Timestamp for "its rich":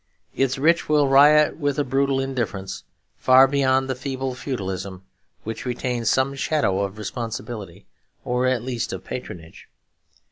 0.33-0.89